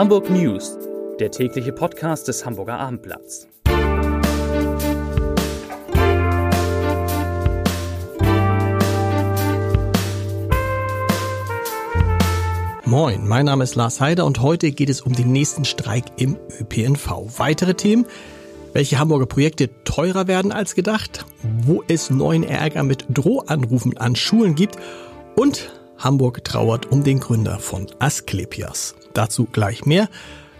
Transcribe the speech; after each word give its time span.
Hamburg 0.00 0.30
News, 0.30 0.78
der 1.18 1.30
tägliche 1.30 1.72
Podcast 1.72 2.26
des 2.26 2.46
Hamburger 2.46 2.78
Abendblatts. 2.78 3.46
Moin, 12.86 13.28
mein 13.28 13.44
Name 13.44 13.62
ist 13.62 13.74
Lars 13.74 14.00
Heider 14.00 14.24
und 14.24 14.40
heute 14.40 14.72
geht 14.72 14.88
es 14.88 15.02
um 15.02 15.12
den 15.12 15.32
nächsten 15.32 15.66
Streik 15.66 16.06
im 16.16 16.38
ÖPNV. 16.58 17.38
Weitere 17.38 17.74
Themen, 17.74 18.06
welche 18.72 18.98
Hamburger 18.98 19.26
Projekte 19.26 19.68
teurer 19.84 20.26
werden 20.26 20.50
als 20.50 20.74
gedacht, 20.74 21.26
wo 21.42 21.84
es 21.88 22.08
neuen 22.08 22.42
Ärger 22.42 22.84
mit 22.84 23.04
Drohanrufen 23.10 23.98
an 23.98 24.16
Schulen 24.16 24.54
gibt 24.54 24.78
und 25.36 25.70
Hamburg 26.00 26.42
trauert 26.44 26.90
um 26.90 27.04
den 27.04 27.20
Gründer 27.20 27.58
von 27.58 27.86
Asklepios. 27.98 28.94
Dazu 29.14 29.46
gleich 29.50 29.84
mehr. 29.84 30.08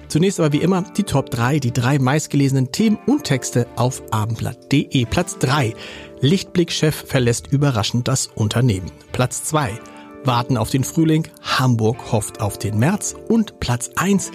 Zunächst 0.09 0.41
aber 0.41 0.53
wie 0.53 0.61
immer 0.61 0.83
die 0.83 1.05
Top 1.05 1.30
3, 1.30 1.61
die 1.61 1.73
drei 1.73 1.99
meistgelesenen 1.99 2.73
Themen 2.73 2.99
und 3.07 3.25
Texte 3.25 3.66
auf 3.77 4.03
abendblatt.de. 4.11 5.05
Platz 5.07 5.39
3. 5.39 5.75
Lichtblick-Chef 6.21 7.05
verlässt 7.07 7.47
überraschend 7.53 8.09
das 8.09 8.27
Unternehmen. 8.27 8.91
Platz 9.13 9.45
2. 9.45 9.79
Warten 10.25 10.57
auf 10.57 10.71
den 10.71 10.85
Frühling. 10.85 11.29
Hamburg 11.43 12.13
hofft 12.13 12.41
auf 12.41 12.59
den 12.59 12.79
März. 12.79 13.15
Und 13.29 13.61
Platz 13.61 13.91
1. 13.97 14.33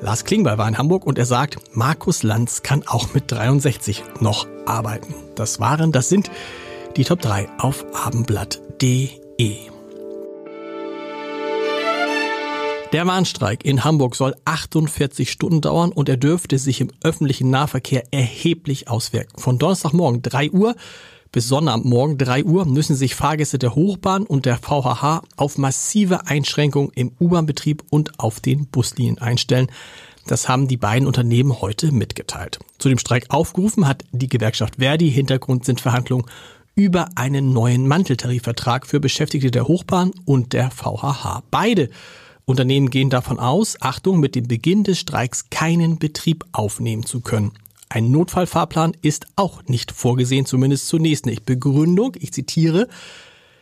Lars 0.00 0.24
Klingbeil 0.24 0.58
war 0.58 0.68
in 0.68 0.78
Hamburg 0.78 1.06
und 1.06 1.18
er 1.18 1.26
sagt, 1.26 1.56
Markus 1.72 2.22
Lanz 2.22 2.62
kann 2.62 2.86
auch 2.86 3.12
mit 3.14 3.30
63 3.32 4.04
noch 4.20 4.46
arbeiten. 4.64 5.14
Das 5.34 5.58
waren, 5.58 5.90
das 5.90 6.08
sind 6.08 6.30
die 6.96 7.04
Top 7.04 7.20
3 7.20 7.48
auf 7.58 7.84
abendblatt.de. 7.94 9.75
Der 12.92 13.04
Warnstreik 13.04 13.64
in 13.64 13.82
Hamburg 13.82 14.14
soll 14.14 14.36
48 14.44 15.30
Stunden 15.30 15.60
dauern 15.60 15.90
und 15.90 16.08
er 16.08 16.16
dürfte 16.16 16.56
sich 16.56 16.80
im 16.80 16.92
öffentlichen 17.02 17.50
Nahverkehr 17.50 18.04
erheblich 18.12 18.88
auswirken. 18.88 19.40
Von 19.40 19.58
Donnerstagmorgen 19.58 20.22
3 20.22 20.52
Uhr 20.52 20.76
bis 21.32 21.48
Sonnabendmorgen 21.48 22.16
3 22.16 22.44
Uhr 22.44 22.64
müssen 22.64 22.94
sich 22.94 23.16
Fahrgäste 23.16 23.58
der 23.58 23.74
Hochbahn 23.74 24.22
und 24.22 24.46
der 24.46 24.56
VHH 24.56 25.22
auf 25.36 25.58
massive 25.58 26.26
Einschränkungen 26.28 26.92
im 26.94 27.12
U-Bahn-Betrieb 27.20 27.82
und 27.90 28.20
auf 28.20 28.38
den 28.40 28.66
Buslinien 28.68 29.18
einstellen. 29.18 29.66
Das 30.28 30.48
haben 30.48 30.68
die 30.68 30.76
beiden 30.76 31.06
Unternehmen 31.06 31.60
heute 31.60 31.92
mitgeteilt. 31.92 32.60
Zu 32.78 32.88
dem 32.88 32.98
Streik 32.98 33.26
aufgerufen 33.30 33.86
hat 33.86 34.04
die 34.12 34.28
Gewerkschaft 34.28 34.76
Verdi. 34.76 35.10
Hintergrund 35.10 35.64
sind 35.64 35.80
Verhandlungen 35.80 36.26
über 36.76 37.08
einen 37.16 37.52
neuen 37.52 37.88
Manteltarifvertrag 37.88 38.86
für 38.86 39.00
Beschäftigte 39.00 39.50
der 39.50 39.66
Hochbahn 39.66 40.12
und 40.24 40.52
der 40.52 40.70
VHH. 40.70 41.42
Beide 41.50 41.90
Unternehmen 42.48 42.90
gehen 42.90 43.10
davon 43.10 43.40
aus, 43.40 43.76
Achtung, 43.80 44.20
mit 44.20 44.36
dem 44.36 44.46
Beginn 44.46 44.84
des 44.84 45.00
Streiks 45.00 45.50
keinen 45.50 45.98
Betrieb 45.98 46.44
aufnehmen 46.52 47.04
zu 47.04 47.20
können. 47.20 47.50
Ein 47.88 48.12
Notfallfahrplan 48.12 48.96
ist 49.02 49.26
auch 49.34 49.64
nicht 49.64 49.90
vorgesehen, 49.90 50.46
zumindest 50.46 50.86
zunächst 50.86 51.26
nicht. 51.26 51.44
Begründung, 51.44 52.12
ich 52.20 52.32
zitiere, 52.32 52.86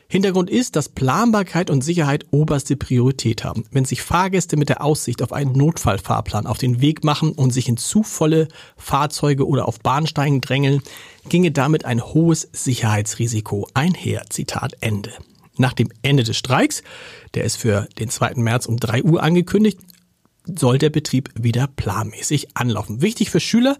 Hintergrund 0.07 0.51
ist, 0.51 0.77
dass 0.77 0.91
Planbarkeit 0.91 1.71
und 1.71 1.83
Sicherheit 1.83 2.27
oberste 2.31 2.77
Priorität 2.77 3.43
haben. 3.43 3.65
Wenn 3.71 3.87
sich 3.87 4.03
Fahrgäste 4.03 4.59
mit 4.59 4.69
der 4.69 4.85
Aussicht 4.85 5.23
auf 5.23 5.33
einen 5.33 5.53
Notfallfahrplan 5.53 6.47
auf 6.47 6.59
den 6.59 6.83
Weg 6.83 7.05
machen 7.05 7.33
und 7.33 7.53
sich 7.53 7.69
in 7.71 7.79
zu 7.79 8.03
volle 8.03 8.49
Fahrzeuge 8.77 9.49
oder 9.49 9.67
auf 9.67 9.81
Bahnsteigen 9.81 10.43
drängeln, 10.43 10.83
ginge 11.31 11.53
damit 11.53 11.87
ein 11.87 12.05
hohes 12.05 12.49
Sicherheitsrisiko 12.53 13.67
einher. 13.73 14.25
Zitat 14.29 14.75
Ende. 14.81 15.11
Nach 15.57 15.73
dem 15.73 15.89
Ende 16.03 16.25
des 16.25 16.37
Streiks, 16.37 16.83
der 17.35 17.45
ist 17.45 17.57
für 17.57 17.89
den 17.99 18.09
2. 18.09 18.35
März 18.37 18.67
um 18.67 18.77
3 18.77 19.05
Uhr 19.05 19.23
angekündigt, 19.23 19.79
soll 20.47 20.79
der 20.79 20.91
Betrieb 20.91 21.31
wieder 21.41 21.69
planmäßig 21.69 22.57
anlaufen. 22.57 23.03
Wichtig 23.03 23.31
für 23.31 23.41
Schüler, 23.41 23.77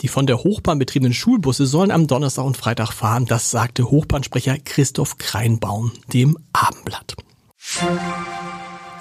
die 0.00 0.08
von 0.08 0.26
der 0.26 0.44
Hochbahn 0.44 0.78
betriebenen 0.78 1.14
Schulbusse 1.14 1.66
sollen 1.66 1.90
am 1.90 2.06
Donnerstag 2.06 2.44
und 2.44 2.56
Freitag 2.56 2.92
fahren. 2.92 3.26
Das 3.26 3.50
sagte 3.50 3.90
Hochbahnsprecher 3.90 4.58
Christoph 4.58 5.18
Kreinbaum 5.18 5.92
dem 6.12 6.38
Abendblatt. 6.52 7.16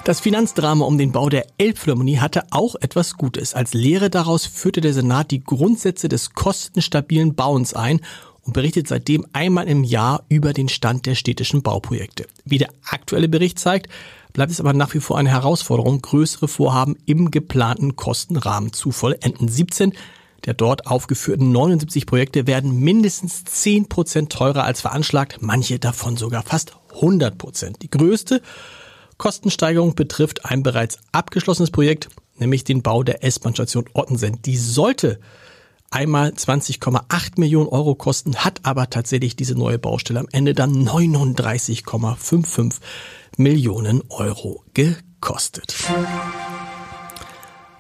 Das 0.04 0.22
Finanzdrama 0.22 0.86
um 0.86 0.98
den 0.98 1.12
Bau 1.12 1.30
der 1.30 1.48
Elbphilharmonie 1.58 2.20
hatte 2.20 2.46
auch 2.52 2.76
etwas 2.76 3.16
Gutes. 3.16 3.54
Als 3.54 3.74
Lehre 3.74 4.10
daraus 4.10 4.46
führte 4.46 4.80
der 4.80 4.94
Senat 4.94 5.32
die 5.32 5.44
Grundsätze 5.44 6.08
des 6.08 6.34
kostenstabilen 6.34 7.36
Bauens 7.36 7.74
ein 7.74 8.00
und 8.48 8.54
berichtet 8.54 8.88
seitdem 8.88 9.28
einmal 9.34 9.68
im 9.68 9.84
Jahr 9.84 10.24
über 10.30 10.54
den 10.54 10.70
Stand 10.70 11.06
der 11.06 11.16
städtischen 11.16 11.62
Bauprojekte. 11.62 12.26
Wie 12.46 12.58
der 12.58 12.70
aktuelle 12.90 13.28
Bericht 13.28 13.60
zeigt, 13.60 13.90
bleibt 14.34 14.52
es 14.52 14.60
aber 14.60 14.74
nach 14.74 14.94
wie 14.94 15.00
vor 15.00 15.18
eine 15.18 15.30
Herausforderung, 15.30 16.02
größere 16.02 16.48
Vorhaben 16.48 16.96
im 17.06 17.30
geplanten 17.30 17.96
Kostenrahmen 17.96 18.74
zu 18.74 18.92
vollenden. 18.92 19.48
17 19.48 19.94
der 20.46 20.54
dort 20.54 20.88
aufgeführten 20.88 21.52
79 21.52 22.06
Projekte 22.06 22.48
werden 22.48 22.80
mindestens 22.80 23.44
10 23.44 23.90
Prozent 23.90 24.32
teurer 24.32 24.64
als 24.64 24.80
veranschlagt, 24.80 25.42
manche 25.42 25.78
davon 25.78 26.16
sogar 26.16 26.44
fast 26.44 26.78
100 26.96 27.38
Prozent. 27.38 27.82
Die 27.82 27.90
größte 27.90 28.42
Kostensteigerung 29.18 29.96
betrifft 29.96 30.46
ein 30.46 30.64
bereits 30.64 31.00
abgeschlossenes 31.12 31.72
Projekt, 31.72 32.08
nämlich 32.38 32.64
den 32.64 32.82
Bau 32.82 33.04
der 33.04 33.26
S-Bahn-Station 33.26 33.90
Ottensen. 33.94 34.42
Die 34.44 34.58
sollte 34.58 35.20
einmal 35.92 36.30
20,8 36.30 37.40
Millionen 37.40 37.70
Euro 37.70 37.96
kosten, 37.96 38.36
hat 38.38 38.62
aber 38.64 38.90
tatsächlich 38.90 39.36
diese 39.36 39.56
neue 39.56 39.80
Baustelle 39.80 40.20
am 40.20 40.28
Ende 40.32 40.54
dann 40.54 40.88
39,55 40.88 42.76
Millionen 43.38 44.04
Euro 44.10 44.64
gekostet. 44.74 45.76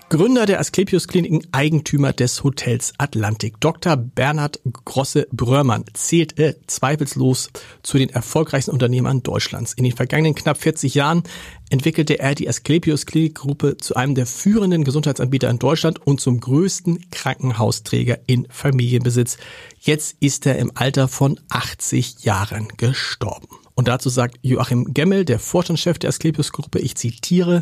Gründer 0.09 0.45
der 0.45 0.61
Asklepios 0.61 1.09
Kliniken, 1.09 1.45
Eigentümer 1.51 2.13
des 2.13 2.41
Hotels 2.41 2.93
Atlantik. 2.97 3.59
Dr. 3.59 3.97
Bernhard 3.97 4.61
Grosse-Brörmann 4.85 5.83
zählt 5.91 6.39
äh, 6.39 6.55
zweifellos 6.65 7.49
zu 7.83 7.97
den 7.97 8.07
erfolgreichsten 8.09 8.71
Unternehmern 8.71 9.21
Deutschlands. 9.21 9.73
In 9.73 9.83
den 9.83 9.91
vergangenen 9.91 10.33
knapp 10.33 10.59
40 10.59 10.95
Jahren 10.95 11.23
entwickelte 11.69 12.19
er 12.19 12.35
die 12.35 12.47
Asklepios 12.47 13.05
Klinikgruppe 13.05 13.75
zu 13.75 13.97
einem 13.97 14.15
der 14.15 14.27
führenden 14.27 14.85
Gesundheitsanbieter 14.85 15.49
in 15.49 15.59
Deutschland 15.59 16.07
und 16.07 16.21
zum 16.21 16.39
größten 16.39 17.11
Krankenhausträger 17.11 18.19
in 18.27 18.47
Familienbesitz. 18.49 19.35
Jetzt 19.77 20.15
ist 20.21 20.45
er 20.45 20.57
im 20.57 20.71
Alter 20.73 21.09
von 21.09 21.37
80 21.49 22.23
Jahren 22.23 22.69
gestorben. 22.77 23.49
Und 23.75 23.89
dazu 23.89 24.07
sagt 24.07 24.39
Joachim 24.41 24.93
Gemmel, 24.93 25.25
der 25.25 25.39
Vorstandschef 25.39 25.99
der 25.99 26.11
Asklepios 26.11 26.53
Gruppe, 26.53 26.79
ich 26.79 26.95
zitiere, 26.95 27.61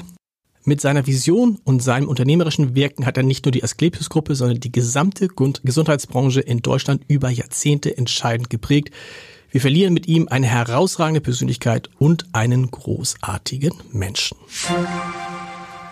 mit 0.66 0.82
seiner 0.82 1.06
Vision 1.08 1.60
und 1.64 1.82
seinem 1.82 2.10
unternehmerischen 2.10 2.76
Wirken 2.76 3.06
hat 3.06 3.18
er 3.18 3.24
nicht 3.24 3.46
nur 3.46 3.52
die 3.52 3.64
Asklepios-Gruppe, 3.64 4.36
sondern 4.36 4.60
die 4.60 4.72
gesamte 4.72 5.28
Gesundheitsbranche 5.28 6.42
in 6.42 6.62
Deutschland 6.62 7.04
über 7.08 7.30
Jahrzehnte 7.30 7.96
entscheidend 7.98 8.50
geprägt. 8.50 8.92
Wir 9.52 9.62
verlieren 9.62 9.94
mit 9.94 10.08
ihm 10.08 10.28
eine 10.30 10.48
herausragende 10.48 11.22
Persönlichkeit 11.22 11.90
und 12.00 12.26
einen 12.34 12.72
großartigen 12.72 13.74
Menschen. 13.92 14.38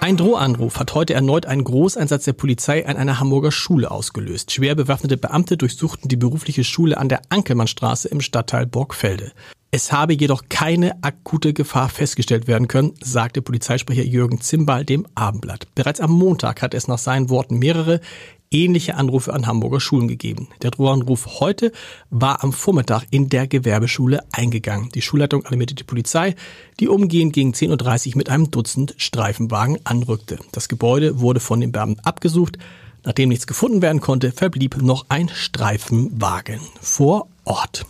Ein 0.02 0.18
Drohanruf 0.18 0.80
hat 0.80 0.96
heute 0.96 1.14
erneut 1.14 1.46
einen 1.46 1.64
Großeinsatz 1.64 2.26
der 2.26 2.34
Polizei 2.34 2.86
an 2.86 2.98
einer 2.98 3.22
Hamburger 3.22 3.54
Schule 3.54 3.90
ausgelöst. 3.90 4.52
Schwer 4.52 4.76
bewaffnete 4.76 5.16
Beamte 5.16 5.56
durchsuchten 5.56 6.10
die 6.10 6.18
berufliche 6.18 6.66
Schule 6.66 6.98
an 6.98 7.08
der 7.08 7.22
Ankelmannstraße 7.30 8.10
im 8.10 8.20
Stadtteil 8.20 8.66
Borgfelde. 8.66 9.32
Es 9.76 9.92
habe 9.92 10.14
jedoch 10.14 10.44
keine 10.50 11.04
akute 11.04 11.52
Gefahr 11.52 11.90
festgestellt 11.90 12.48
werden 12.48 12.68
können, 12.68 12.94
sagte 13.02 13.42
Polizeisprecher 13.42 14.04
Jürgen 14.04 14.40
Zimbal 14.40 14.86
dem 14.86 15.08
Abendblatt. 15.16 15.66
Bereits 15.74 16.00
am 16.00 16.12
Montag 16.12 16.62
hat 16.62 16.76
es 16.76 16.88
nach 16.88 17.00
seinen 17.00 17.32
Worten 17.32 17.58
mehrere 17.58 18.00
ähnliche 18.52 18.94
Anrufe 18.94 19.34
an 19.34 19.48
Hamburger 19.48 19.80
Schulen 19.80 20.08
gegeben. 20.08 20.48
Der 20.62 20.70
Drohanruf 20.70 21.40
heute 21.40 21.72
war 22.12 22.44
am 22.44 22.54
Vormittag 22.54 23.06
in 23.10 23.30
der 23.30 23.48
Gewerbeschule 23.48 24.24
eingegangen. 24.32 24.90
Die 24.94 25.02
Schulleitung 25.02 25.44
alarmierte 25.44 25.74
die 25.74 25.84
Polizei, 25.84 26.36
die 26.80 26.88
umgehend 26.88 27.34
gegen 27.34 27.54
10.30 27.54 28.10
Uhr 28.10 28.18
mit 28.18 28.30
einem 28.30 28.52
Dutzend 28.52 28.94
Streifenwagen 28.98 29.80
anrückte. 29.86 30.38
Das 30.52 30.70
Gebäude 30.70 31.20
wurde 31.20 31.40
von 31.40 31.60
den 31.60 31.72
Beamten 31.72 32.00
abgesucht. 32.02 32.60
Nachdem 33.06 33.30
nichts 33.30 33.48
gefunden 33.48 33.82
werden 33.82 34.02
konnte, 34.02 34.34
verblieb 34.34 34.80
noch 34.84 35.08
ein 35.10 35.30
Streifenwagen 35.30 36.60
vor 36.80 37.28
Ort. 37.44 37.88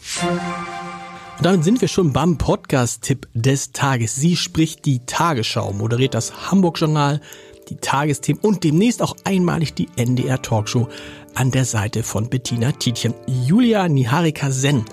Und 1.38 1.46
damit 1.46 1.64
sind 1.64 1.82
wir 1.82 1.88
schon 1.88 2.14
beim 2.14 2.38
Podcast-Tipp 2.38 3.28
des 3.34 3.72
Tages. 3.72 4.16
Sie 4.16 4.36
spricht 4.36 4.86
die 4.86 5.00
Tagesschau, 5.06 5.74
moderiert 5.74 6.14
das 6.14 6.52
Hamburg-Journal, 6.52 7.22
die 7.70 7.78
Tagesthemen 7.78 8.42
und 8.42 8.64
demnächst 8.64 9.02
auch 9.02 9.16
einmalig 9.24 9.74
die 9.74 9.90
NDR-Talkshow 9.96 10.88
an 11.34 11.52
der 11.52 11.66
Seite 11.66 12.04
von 12.04 12.30
Bettina 12.30 12.72
Tietjen. 12.72 13.16
Julia 13.28 13.90
Niharika 13.90 14.52
Sen 14.52 14.86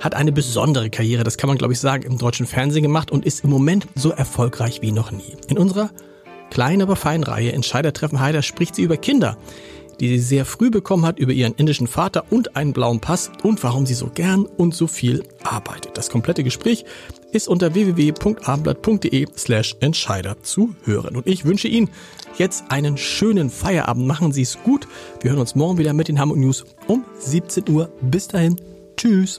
hat 0.00 0.14
eine 0.14 0.30
besondere 0.30 0.88
Karriere, 0.88 1.24
das 1.24 1.36
kann 1.36 1.48
man 1.48 1.58
glaube 1.58 1.72
ich 1.72 1.80
sagen, 1.80 2.04
im 2.04 2.16
deutschen 2.16 2.46
Fernsehen 2.46 2.84
gemacht 2.84 3.10
und 3.10 3.26
ist 3.26 3.42
im 3.42 3.50
Moment 3.50 3.88
so 3.96 4.10
erfolgreich 4.10 4.80
wie 4.80 4.92
noch 4.92 5.10
nie. 5.10 5.36
In 5.48 5.58
unserer 5.58 5.90
kleinen, 6.50 6.82
aber 6.82 6.94
feinen 6.94 7.24
Reihe 7.24 7.52
Entscheidertreffen 7.52 8.20
Heider 8.20 8.42
spricht 8.42 8.76
sie 8.76 8.82
über 8.82 8.96
Kinder 8.96 9.36
die 10.00 10.08
sie 10.08 10.18
sehr 10.18 10.44
früh 10.44 10.70
bekommen 10.70 11.04
hat 11.04 11.18
über 11.18 11.32
ihren 11.32 11.54
indischen 11.54 11.86
Vater 11.86 12.24
und 12.30 12.56
einen 12.56 12.72
blauen 12.72 13.00
Pass 13.00 13.30
und 13.42 13.62
warum 13.62 13.86
sie 13.86 13.94
so 13.94 14.10
gern 14.12 14.46
und 14.46 14.74
so 14.74 14.86
viel 14.86 15.24
arbeitet. 15.42 15.96
Das 15.96 16.10
komplette 16.10 16.44
Gespräch 16.44 16.84
ist 17.32 17.48
unter 17.48 17.74
www.abendblatt.de 17.74 19.26
slash 19.36 19.76
Entscheider 19.80 20.42
zu 20.42 20.74
hören. 20.84 21.16
Und 21.16 21.26
ich 21.26 21.44
wünsche 21.44 21.68
Ihnen 21.68 21.90
jetzt 22.38 22.64
einen 22.70 22.96
schönen 22.96 23.50
Feierabend. 23.50 24.06
Machen 24.06 24.32
Sie 24.32 24.42
es 24.42 24.58
gut. 24.62 24.88
Wir 25.20 25.32
hören 25.32 25.40
uns 25.40 25.54
morgen 25.54 25.78
wieder 25.78 25.92
mit 25.92 26.08
den 26.08 26.18
Hamburg 26.18 26.38
News 26.38 26.64
um 26.86 27.04
17 27.18 27.68
Uhr. 27.68 27.90
Bis 28.00 28.28
dahin. 28.28 28.56
Tschüss. 28.96 29.38